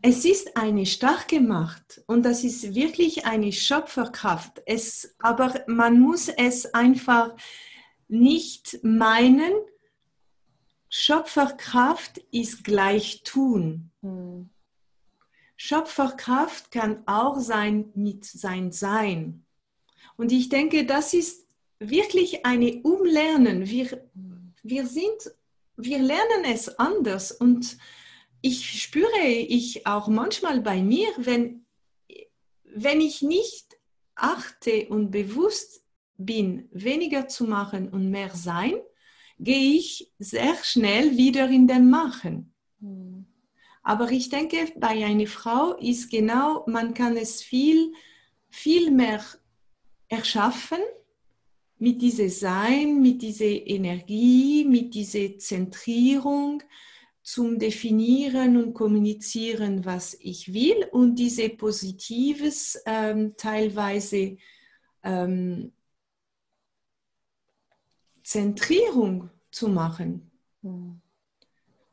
[0.00, 4.62] Es ist eine starke Macht und das ist wirklich eine Schöpferkraft.
[4.66, 7.36] Es, aber man muss es einfach
[8.08, 9.52] nicht meinen,
[10.94, 13.90] Schöpferkraft ist gleich tun.
[15.56, 19.46] Schöpferkraft kann auch sein mit sein Sein.
[20.16, 21.46] Und ich denke, das ist
[21.78, 23.66] wirklich eine Umlernen.
[23.66, 24.04] Wir,
[24.62, 25.32] wir sind,
[25.76, 27.78] wir lernen es anders und
[28.42, 31.64] ich spüre ich auch manchmal bei mir, wenn,
[32.64, 33.78] wenn ich nicht
[34.14, 35.84] achte und bewusst
[36.18, 38.74] bin, weniger zu machen und mehr sein,
[39.38, 42.52] gehe ich sehr schnell wieder in den Machen.
[42.80, 43.26] Mhm.
[43.82, 47.92] Aber ich denke, bei einer Frau ist genau, man kann es viel,
[48.48, 49.24] viel mehr
[50.08, 50.78] erschaffen
[51.78, 56.62] mit diesem Sein, mit dieser Energie, mit dieser Zentrierung,
[57.22, 64.36] zum Definieren und Kommunizieren, was ich will und diese positives ähm, teilweise
[65.02, 65.72] ähm,
[68.22, 70.30] Zentrierung zu machen.
[70.62, 71.00] Mhm.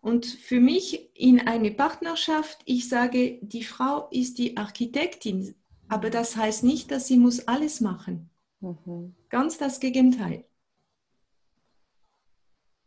[0.01, 5.55] Und für mich in eine Partnerschaft, ich sage, die Frau ist die Architektin,
[5.89, 8.29] aber das heißt nicht, dass sie muss alles machen.
[8.61, 9.15] Mhm.
[9.29, 10.45] Ganz das Gegenteil.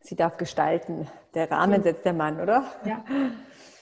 [0.02, 1.08] Sie darf gestalten.
[1.34, 2.74] Der Rahmen setzt der Mann, oder?
[2.84, 3.04] Ja.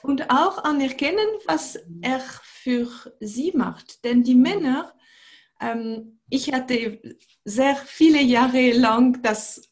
[0.03, 2.87] Und auch anerkennen, was er für
[3.19, 4.03] sie macht.
[4.03, 4.93] Denn die Männer,
[5.59, 7.01] ähm, ich hatte
[7.43, 9.67] sehr viele Jahre lang das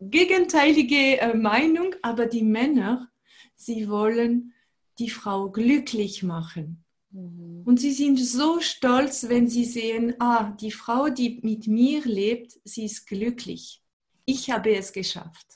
[0.00, 3.10] gegenteilige äh, Meinung, aber die Männer,
[3.54, 4.52] sie wollen
[4.98, 6.84] die Frau glücklich machen.
[7.10, 7.62] Mhm.
[7.64, 12.58] Und sie sind so stolz, wenn sie sehen, ah, die Frau, die mit mir lebt,
[12.64, 13.82] sie ist glücklich.
[14.24, 15.46] Ich habe es geschafft.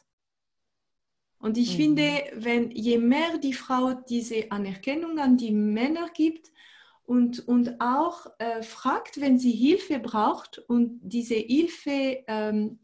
[1.40, 1.76] Und ich mhm.
[1.76, 6.52] finde, wenn je mehr die Frau diese Anerkennung an die Männer gibt
[7.04, 12.78] und, und auch äh, fragt, wenn sie Hilfe braucht und diese Hilfe ähm,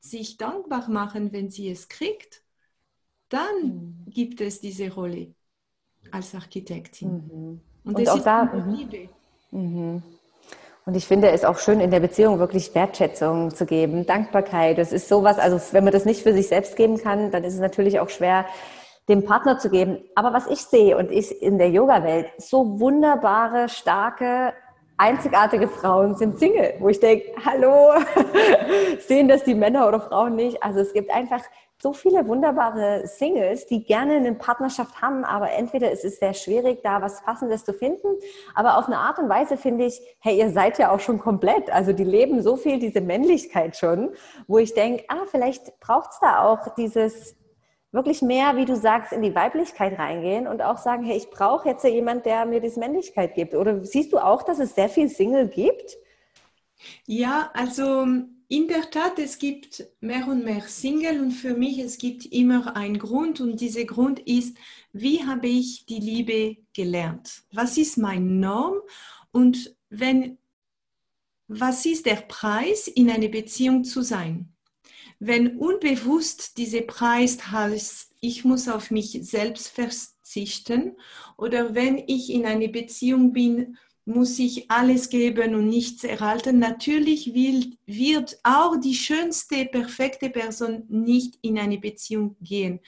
[0.00, 2.42] sich dankbar machen, wenn sie es kriegt,
[3.30, 4.04] dann mhm.
[4.10, 5.34] gibt es diese Rolle
[6.10, 7.08] als Architektin.
[7.08, 7.60] Mhm.
[7.84, 8.74] Und, und, das ist da, mhm.
[8.74, 9.08] Liebe.
[10.84, 14.78] Und ich finde es auch schön, in der Beziehung wirklich Wertschätzung zu geben, Dankbarkeit.
[14.78, 17.54] Das ist sowas, also wenn man das nicht für sich selbst geben kann, dann ist
[17.54, 18.46] es natürlich auch schwer,
[19.08, 19.98] dem Partner zu geben.
[20.16, 24.54] Aber was ich sehe und ich in der Yoga-Welt, so wunderbare, starke,
[24.96, 27.92] einzigartige Frauen sind Single, wo ich denke, hallo,
[29.06, 30.64] sehen das die Männer oder Frauen nicht?
[30.64, 31.42] Also es gibt einfach
[31.82, 36.78] so viele wunderbare Singles, die gerne eine Partnerschaft haben, aber entweder ist es sehr schwierig,
[36.84, 38.06] da was Passendes zu finden,
[38.54, 41.72] aber auf eine Art und Weise finde ich, hey, ihr seid ja auch schon komplett,
[41.72, 44.10] also die leben so viel diese Männlichkeit schon,
[44.46, 47.34] wo ich denke, ah, vielleicht braucht es da auch dieses
[47.90, 51.68] wirklich mehr, wie du sagst, in die Weiblichkeit reingehen und auch sagen, hey, ich brauche
[51.68, 53.56] jetzt jemand, der mir diese Männlichkeit gibt.
[53.56, 55.98] Oder siehst du auch, dass es sehr viel Single gibt?
[57.06, 58.06] Ja, also
[58.52, 62.76] in der Tat, es gibt mehr und mehr Single und für mich es gibt immer
[62.76, 64.58] einen Grund und dieser Grund ist,
[64.92, 67.44] wie habe ich die Liebe gelernt?
[67.50, 68.74] Was ist mein Norm
[69.30, 70.36] und wenn
[71.48, 74.52] was ist der Preis in einer Beziehung zu sein?
[75.18, 80.98] Wenn unbewusst dieser Preis heißt, ich muss auf mich selbst verzichten
[81.38, 86.58] oder wenn ich in einer Beziehung bin, muss ich alles geben und nichts erhalten.
[86.58, 92.80] Natürlich will, wird auch die schönste, perfekte Person nicht in eine Beziehung gehen.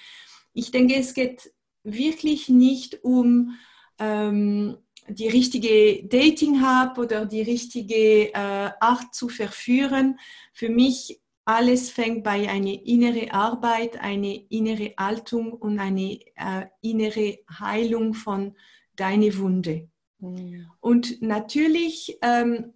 [0.52, 1.52] Ich denke, es geht
[1.84, 3.56] wirklich nicht um
[3.98, 4.76] ähm,
[5.08, 10.18] die richtige Dating-Hub oder die richtige äh, Art zu verführen.
[10.52, 17.38] Für mich alles fängt bei einer inneren Arbeit, eine innere Haltung und eine äh, innere
[17.60, 18.56] Heilung von
[18.96, 19.88] deiner Wunde.
[20.18, 20.66] Mhm.
[20.80, 22.74] Und natürlich, ähm,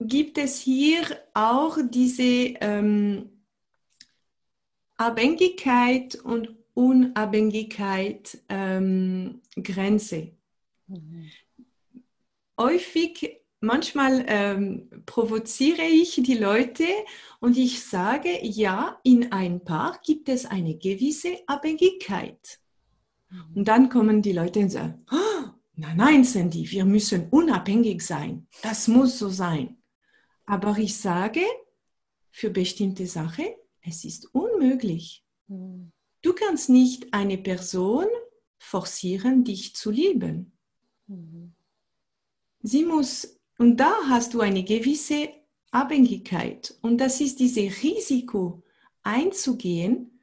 [0.00, 1.02] gibt es hier
[1.34, 3.30] auch diese ähm,
[4.96, 10.32] Abhängigkeit und Unabhängigkeit ähm, Grenze.
[10.86, 11.30] Mhm.
[12.58, 16.86] Häufig, manchmal ähm, provoziere ich die Leute
[17.40, 22.60] und ich sage, ja, in ein Paar gibt es eine gewisse Abhängigkeit.
[23.54, 28.46] Und dann kommen die Leute und sagen, oh, nein, nein, Sandy, wir müssen unabhängig sein.
[28.62, 29.76] Das muss so sein.
[30.46, 31.42] Aber ich sage,
[32.30, 33.46] für bestimmte Sachen,
[33.82, 35.24] es ist unmöglich.
[35.48, 38.06] Du kannst nicht eine Person
[38.58, 40.52] forcieren, dich zu lieben.
[42.62, 45.30] Sie muss, und da hast du eine gewisse
[45.70, 46.76] Abhängigkeit.
[46.82, 48.62] Und das ist dieses Risiko
[49.02, 50.17] einzugehen.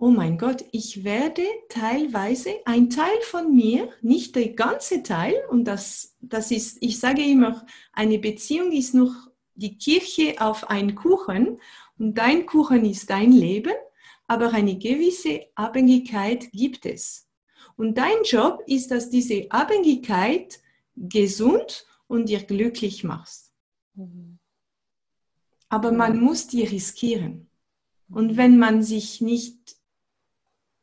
[0.00, 5.64] Oh mein Gott, ich werde teilweise ein Teil von mir, nicht der ganze Teil, und
[5.64, 9.12] das, das ist, ich sage immer, eine Beziehung ist noch
[9.56, 11.58] die Kirche auf einen Kuchen
[11.98, 13.72] und dein Kuchen ist dein Leben,
[14.28, 17.28] aber eine gewisse Abhängigkeit gibt es.
[17.74, 20.60] Und dein Job ist, dass diese Abhängigkeit
[20.94, 23.52] gesund und dir glücklich machst.
[23.94, 24.38] Mhm.
[25.68, 27.50] Aber man muss die riskieren.
[28.08, 29.77] Und wenn man sich nicht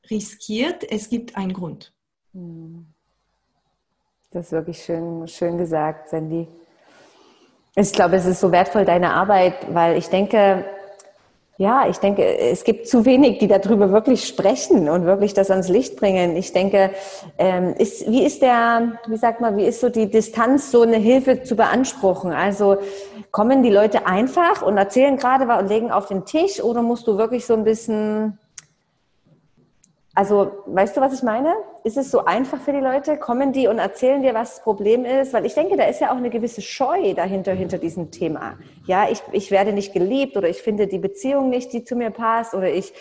[0.09, 1.93] riskiert, es gibt einen Grund.
[2.33, 2.87] Mhm.
[4.31, 6.47] Das ist wirklich schön, schön gesagt, Sandy.
[7.75, 10.65] Ich glaube, es ist so wertvoll, deine Arbeit, weil ich denke,
[11.57, 15.69] ja, ich denke, es gibt zu wenig, die darüber wirklich sprechen und wirklich das ans
[15.69, 16.35] Licht bringen.
[16.35, 16.91] Ich denke,
[17.37, 20.97] ähm, ist, wie ist der, wie sagt man, wie ist so die Distanz, so eine
[20.97, 22.33] Hilfe zu beanspruchen?
[22.33, 22.77] Also
[23.31, 27.07] kommen die Leute einfach und erzählen gerade was und legen auf den Tisch oder musst
[27.07, 28.37] du wirklich so ein bisschen
[30.17, 31.53] also, weißt du, was ich meine?
[31.83, 33.17] Ist es so einfach für die Leute?
[33.17, 35.33] Kommen die und erzählen dir, was das Problem ist?
[35.33, 38.57] Weil ich denke, da ist ja auch eine gewisse Scheu dahinter, hinter diesem Thema.
[38.87, 42.11] Ja, ich, ich werde nicht geliebt oder ich finde die Beziehung nicht, die zu mir
[42.11, 42.93] passt oder ich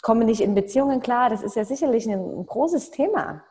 [0.00, 1.28] komme nicht in Beziehungen klar.
[1.28, 3.44] Das ist ja sicherlich ein, ein großes Thema.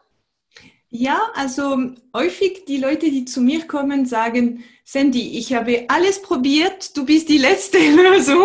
[0.90, 1.78] Ja, also
[2.16, 7.30] häufig die Leute, die zu mir kommen, sagen, Sandy, ich habe alles probiert, du bist
[7.30, 8.42] die letzte Lösung.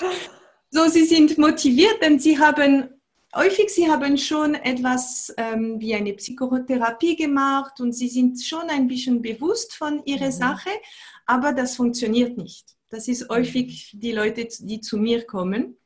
[0.70, 2.88] So, sie sind motiviert, denn sie haben
[3.34, 8.86] häufig, sie haben schon etwas ähm, wie eine Psychotherapie gemacht und sie sind schon ein
[8.86, 10.32] bisschen bewusst von ihrer mhm.
[10.32, 10.70] Sache,
[11.26, 12.76] aber das funktioniert nicht.
[12.88, 13.34] Das ist mhm.
[13.34, 15.76] häufig die Leute, die zu mir kommen.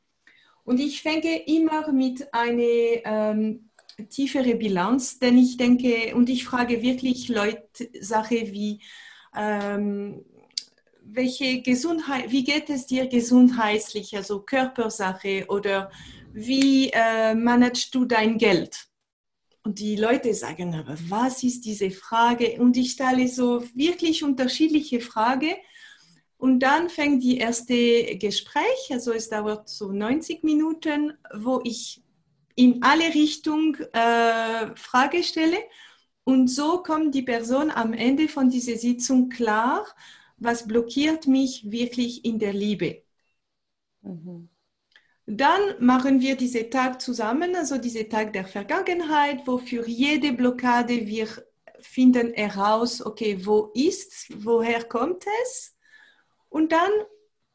[0.64, 3.70] Und ich fange immer mit einer ähm,
[4.10, 8.80] tiefere Bilanz, denn ich denke und ich frage wirklich Leute Sache wie
[9.34, 10.24] ähm,
[11.06, 15.90] welche Gesundheit, wie geht es dir gesundheitlich, also Körpersache oder
[16.32, 18.86] wie äh, managst du dein Geld?
[19.62, 22.60] Und die Leute sagen, aber was ist diese Frage?
[22.60, 25.54] Und ich stelle so wirklich unterschiedliche Fragen.
[26.36, 32.02] Und dann fängt die erste Gespräch, also es dauert so 90 Minuten, wo ich
[32.56, 35.58] in alle Richtungen äh, Frage stelle.
[36.24, 39.86] Und so kommt die Person am Ende von dieser Sitzung klar,
[40.36, 43.02] was blockiert mich wirklich in der Liebe.
[44.02, 44.48] Mhm.
[45.26, 51.06] Dann machen wir diesen Tag zusammen, also diesen Tag der Vergangenheit, wo für jede Blockade
[51.06, 51.28] wir
[51.80, 55.76] finden heraus, okay, wo ist, woher kommt es?
[56.48, 56.90] Und dann,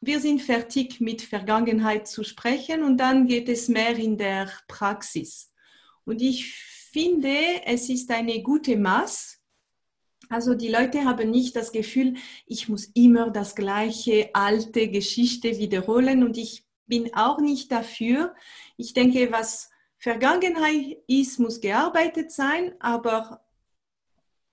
[0.00, 5.52] wir sind fertig mit Vergangenheit zu sprechen und dann geht es mehr in der Praxis.
[6.04, 6.52] Und ich
[6.92, 9.39] finde, es ist eine gute Maß,
[10.30, 12.14] also die Leute haben nicht das Gefühl,
[12.46, 18.34] ich muss immer das gleiche alte Geschichte wiederholen und ich bin auch nicht dafür.
[18.76, 23.44] Ich denke, was Vergangenheit ist, muss gearbeitet sein, aber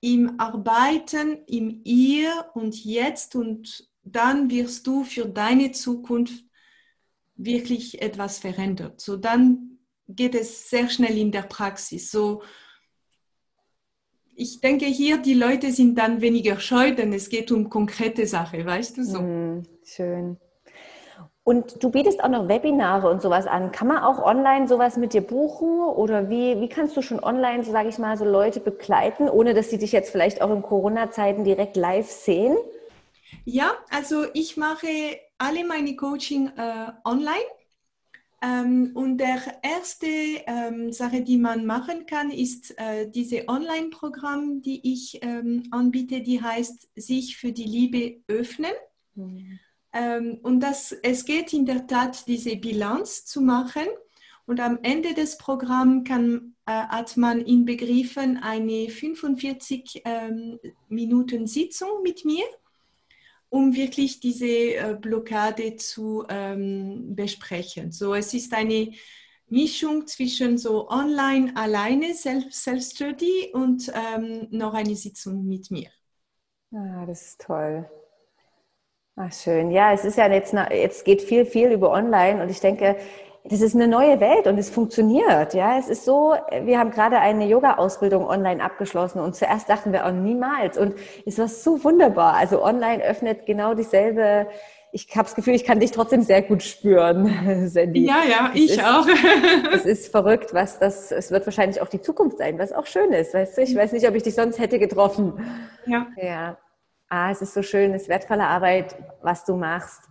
[0.01, 6.43] im Arbeiten, im Ihr und Jetzt und dann wirst du für deine Zukunft
[7.35, 8.99] wirklich etwas verändert.
[8.99, 12.09] So dann geht es sehr schnell in der Praxis.
[12.09, 12.41] So
[14.37, 18.65] ich denke hier, die Leute sind dann weniger scheu, denn es geht um konkrete Sachen,
[18.65, 19.19] weißt du so.
[19.19, 20.37] Mm, schön.
[21.43, 23.71] Und du bietest auch noch Webinare und sowas an.
[23.71, 25.79] Kann man auch online sowas mit dir buchen?
[25.79, 29.55] Oder wie, wie kannst du schon online, so sage ich mal, so Leute begleiten, ohne
[29.55, 32.57] dass sie dich jetzt vielleicht auch in Corona-Zeiten direkt live sehen?
[33.43, 34.87] Ja, also ich mache
[35.37, 37.47] alle meine Coaching äh, online.
[38.41, 44.93] Ähm, und der erste ähm, Sache, die man machen kann, ist äh, diese Online-Programm, die
[44.93, 48.73] ich ähm, anbiete, die heißt sich für die Liebe öffnen.
[49.15, 49.59] Mhm.
[50.43, 53.87] Und das, es geht in der Tat, diese Bilanz zu machen.
[54.45, 62.03] Und am Ende des Programms kann, äh, hat man inbegriffen eine 45 ähm, Minuten Sitzung
[62.03, 62.45] mit mir
[63.49, 67.91] um wirklich diese äh, Blockade zu ähm, besprechen.
[67.91, 68.91] So, es ist eine
[69.49, 75.89] Mischung zwischen so online alleine, Self-Study und ähm, noch eine Sitzung mit mir.
[76.73, 77.89] Ah, das ist toll.
[79.15, 79.71] Ach, schön.
[79.71, 82.97] Ja, es ist ja jetzt, jetzt geht viel, viel über online und ich denke,
[83.49, 85.53] das ist eine neue Welt und es funktioniert.
[85.53, 90.05] Ja, es ist so, wir haben gerade eine Yoga-Ausbildung online abgeschlossen und zuerst dachten wir
[90.05, 90.95] auch niemals und
[91.25, 92.35] es war so wunderbar.
[92.35, 94.47] Also online öffnet genau dieselbe
[94.91, 98.05] ich habe das Gefühl, ich kann dich trotzdem sehr gut spüren, Sandy.
[98.05, 99.05] Ja, ja, ich ist, auch.
[99.73, 103.11] es ist verrückt, was das, es wird wahrscheinlich auch die Zukunft sein, was auch schön
[103.11, 103.61] ist, weißt du?
[103.61, 105.33] Ich weiß nicht, ob ich dich sonst hätte getroffen.
[105.85, 106.07] Ja.
[106.15, 106.57] Ja.
[107.09, 110.01] Ah, es ist so schön, es ist wertvolle Arbeit, was du machst.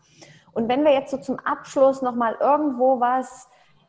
[0.57, 3.47] Und wenn wir jetzt so zum Abschluss nochmal irgendwo was,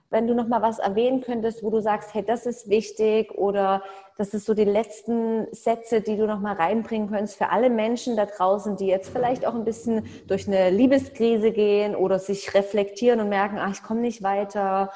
[0.10, 3.84] wenn du nochmal was erwähnen könntest, wo du sagst, hey, das ist wichtig oder
[4.18, 8.26] das ist so die letzten Sätze, die du nochmal reinbringen könntest für alle Menschen da
[8.26, 13.30] draußen, die jetzt vielleicht auch ein bisschen durch eine Liebeskrise gehen oder sich reflektieren und
[13.30, 14.92] merken, ach, ich komme nicht weiter.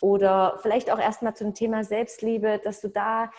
[0.00, 3.30] Oder vielleicht auch erstmal zum Thema Selbstliebe, dass du da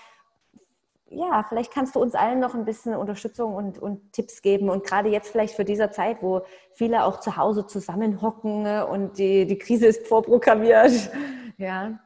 [1.09, 4.69] ja, vielleicht kannst du uns allen noch ein bisschen Unterstützung und, und Tipps geben.
[4.69, 6.41] Und gerade jetzt vielleicht für dieser Zeit, wo
[6.73, 10.91] viele auch zu Hause zusammenhocken ne, und die, die Krise ist vorprogrammiert.
[11.57, 11.97] Ja.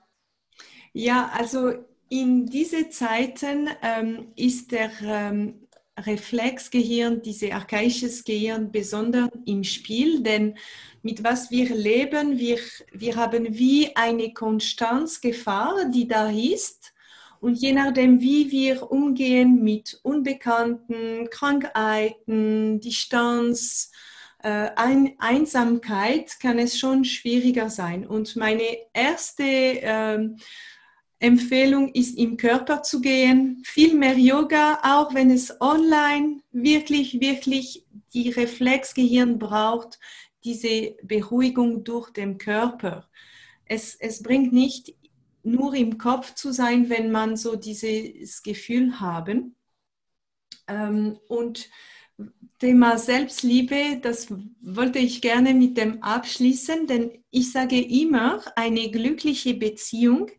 [0.94, 1.74] ja, also
[2.08, 10.56] in diese Zeiten ähm, ist der ähm, Reflexgehirn, dieses archaisches Gehirn besonders im Spiel, denn
[11.02, 12.60] mit was wir leben, wir,
[12.92, 16.94] wir haben wie eine Konstanzgefahr, die da ist
[17.42, 23.92] und je nachdem, wie wir umgehen mit Unbekannten, Krankheiten, Distanz,
[24.42, 28.08] äh, Ein Einsamkeit, kann es schon schwieriger sein.
[28.08, 28.64] Und meine
[28.94, 30.30] erste äh,
[31.20, 37.86] Empfehlung ist, im Körper zu gehen, viel mehr Yoga, auch wenn es online wirklich, wirklich
[38.14, 40.00] die Reflexgehirn braucht,
[40.46, 43.10] diese Beruhigung durch den Körper.
[43.66, 44.96] Es, es bringt nicht
[45.44, 49.56] nur im Kopf zu sein, wenn man so dieses Gefühl haben.
[50.68, 51.70] Ähm, und
[52.60, 54.28] Thema Selbstliebe, das
[54.62, 60.30] wollte ich gerne mit dem abschließen, denn ich sage immer, eine glückliche Beziehung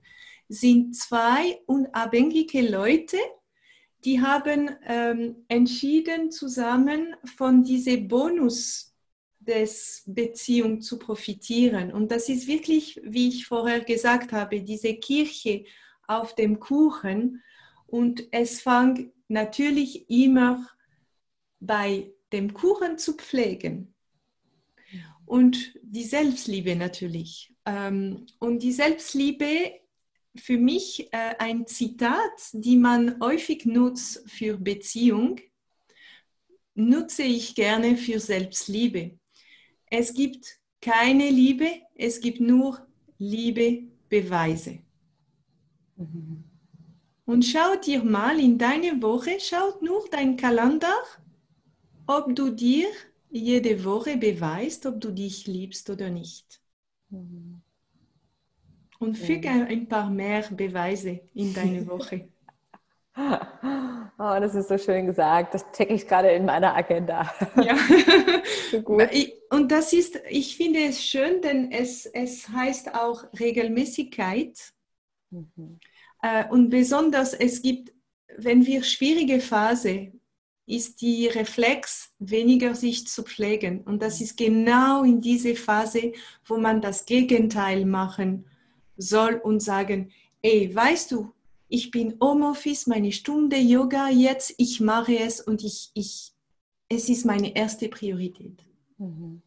[0.48, 3.16] sind zwei unabhängige Leute,
[4.04, 8.89] die haben ähm, entschieden, zusammen von diesem Bonus
[9.40, 11.92] des Beziehung zu profitieren.
[11.92, 15.64] Und das ist wirklich, wie ich vorher gesagt habe, diese Kirche
[16.06, 17.42] auf dem Kuchen.
[17.86, 20.68] Und es fängt natürlich immer
[21.58, 23.94] bei dem Kuchen zu pflegen.
[25.24, 27.54] Und die Selbstliebe natürlich.
[27.64, 29.80] Ähm, und die Selbstliebe,
[30.36, 35.40] für mich äh, ein Zitat, die man häufig nutzt für Beziehung,
[36.74, 39.19] nutze ich gerne für Selbstliebe.
[39.90, 42.86] Es gibt keine Liebe, es gibt nur
[43.18, 44.78] Liebebeweise.
[45.96, 46.44] Mhm.
[47.26, 50.94] Und schau dir mal in deine Woche, schau nur dein Kalender,
[52.06, 52.88] ob du dir
[53.30, 56.60] jede Woche beweist, ob du dich liebst oder nicht.
[57.10, 57.60] Mhm.
[58.98, 62.28] Und füge ein paar mehr Beweise in deine Woche.
[64.22, 65.54] Oh, das ist so schön gesagt.
[65.54, 67.32] Das checke ich gerade in meiner Agenda.
[67.56, 67.74] Ja.
[68.84, 69.08] gut.
[69.48, 74.74] Und das ist, ich finde es schön, denn es, es heißt auch Regelmäßigkeit.
[75.30, 75.80] Mhm.
[76.20, 77.94] Äh, und besonders, es gibt,
[78.36, 80.12] wenn wir schwierige Phase,
[80.66, 83.80] ist die Reflex weniger sich zu pflegen.
[83.80, 86.12] Und das ist genau in diese Phase,
[86.44, 88.46] wo man das Gegenteil machen
[88.98, 91.32] soll und sagen, ey, weißt du,
[91.70, 96.32] ich bin Homeoffice, meine Stunde Yoga jetzt, ich mache es und ich, ich,
[96.88, 98.64] es ist meine erste Priorität.
[98.98, 99.42] Mhm.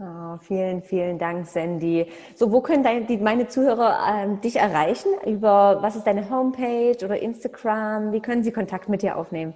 [0.00, 2.06] Oh, vielen, vielen Dank, Sandy.
[2.36, 5.08] So, wo können deine, die, meine Zuhörer ähm, dich erreichen?
[5.26, 8.12] Über was ist deine Homepage oder Instagram?
[8.12, 9.54] Wie können sie Kontakt mit dir aufnehmen?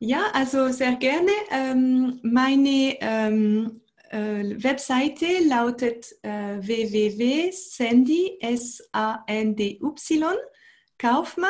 [0.00, 1.30] Ja, also sehr gerne.
[1.52, 10.36] Ähm, meine ähm, äh, Webseite lautet äh, www.sandy, S-A-N-D-Y,
[10.98, 11.48] Kaufmann,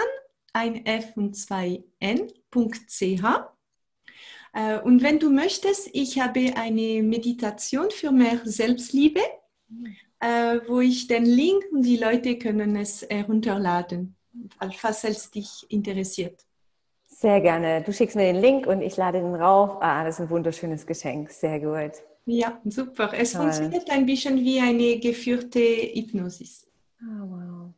[0.52, 3.22] ein F und zwei N.ch.
[4.52, 9.20] Äh, und wenn du möchtest, ich habe eine Meditation für mehr Selbstliebe,
[10.20, 14.16] äh, wo ich den Link und die Leute können es herunterladen,
[14.76, 16.44] falls es dich interessiert.
[17.06, 17.82] Sehr gerne.
[17.82, 19.78] Du schickst mir den Link und ich lade den rauf.
[19.80, 21.30] Ah, das ist ein wunderschönes Geschenk.
[21.30, 22.02] Sehr gut.
[22.26, 23.12] Ja, super.
[23.14, 23.42] Es Toll.
[23.42, 26.66] funktioniert ein bisschen wie eine geführte Hypnosis.
[27.02, 27.74] Oh, wow.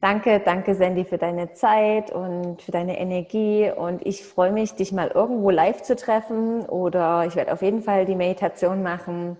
[0.00, 3.70] Danke, danke Sandy für deine Zeit und für deine Energie.
[3.74, 7.82] Und ich freue mich, dich mal irgendwo live zu treffen oder ich werde auf jeden
[7.82, 9.38] Fall die Meditation machen.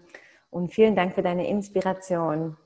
[0.51, 2.57] Und vielen Dank für deine Inspiration.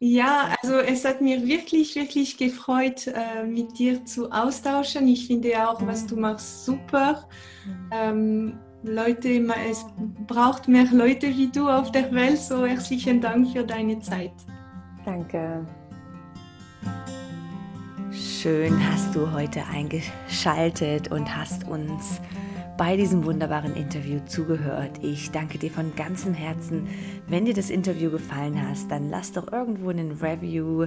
[0.00, 5.08] Ja, also es hat mir wirklich, wirklich gefreut, äh, mit dir zu austauschen.
[5.08, 7.28] Ich finde auch, was du machst, super.
[7.92, 9.28] Ähm, Leute,
[9.68, 9.84] es
[10.26, 12.38] braucht mehr Leute wie du auf der Welt.
[12.38, 14.32] So herzlichen Dank für deine Zeit.
[15.04, 15.66] Danke.
[18.12, 22.20] Schön hast du heute eingeschaltet und hast uns
[22.76, 25.02] bei diesem wunderbaren Interview zugehört.
[25.02, 26.86] Ich danke dir von ganzem Herzen.
[27.26, 30.86] Wenn dir das Interview gefallen hast, dann lass doch irgendwo einen Review,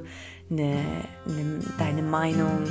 [0.49, 0.77] eine,
[1.27, 2.63] eine, deine Meinung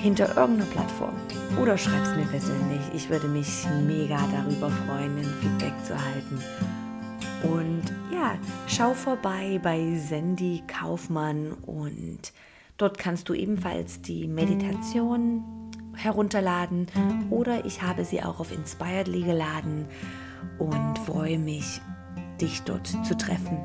[0.00, 1.14] hinter irgendeiner Plattform
[1.60, 2.80] oder schreib es mir persönlich.
[2.94, 6.38] Ich würde mich mega darüber freuen, ein Feedback zu erhalten.
[7.42, 7.82] Und
[8.12, 8.36] ja,
[8.66, 12.32] schau vorbei bei Sandy Kaufmann und
[12.76, 15.44] dort kannst du ebenfalls die Meditation
[15.94, 16.88] herunterladen
[17.30, 19.86] oder ich habe sie auch auf Inspiredly geladen
[20.58, 21.80] und freue mich,
[22.40, 23.58] dich dort zu treffen.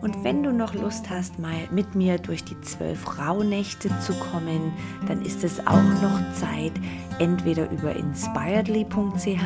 [0.00, 4.72] Und wenn du noch Lust hast, mal mit mir durch die zwölf Rauhnächte zu kommen,
[5.08, 6.72] dann ist es auch noch Zeit,
[7.22, 9.44] entweder über inspiredly.ch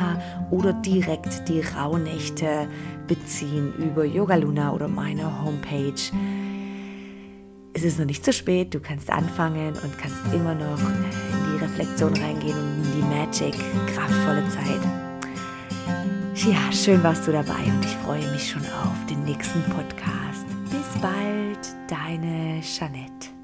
[0.49, 2.67] oder direkt die Rauhnächte
[3.07, 5.93] beziehen über Yoga Luna oder meine Homepage.
[7.73, 11.63] Es ist noch nicht zu spät, du kannst anfangen und kannst immer noch in die
[11.63, 13.53] Reflexion reingehen und in die Magic,
[13.93, 14.81] kraftvolle Zeit.
[16.47, 20.47] Ja, schön warst du dabei und ich freue mich schon auf den nächsten Podcast.
[20.71, 23.36] Bis bald, deine Jeanette.